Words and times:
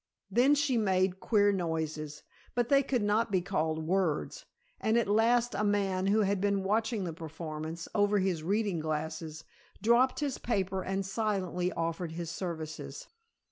Then 0.31 0.55
she 0.55 0.79
made 0.79 1.19
queer 1.19 1.51
noises, 1.51 2.23
but 2.55 2.69
they 2.69 2.81
could 2.81 3.03
not 3.03 3.29
be 3.29 3.39
called 3.39 3.85
words, 3.85 4.45
and 4.79 4.97
at 4.97 5.07
last 5.07 5.53
a 5.53 5.63
man 5.63 6.07
who 6.07 6.21
had 6.21 6.41
been 6.41 6.63
watching 6.63 7.03
the 7.03 7.13
performance, 7.13 7.87
over 7.93 8.17
his 8.17 8.41
reading 8.41 8.79
glasses, 8.79 9.43
dropped 9.79 10.19
his 10.19 10.39
paper 10.39 10.81
and 10.81 11.05
silently 11.05 11.71
offered 11.73 12.13
his 12.13 12.31
services. 12.31 13.09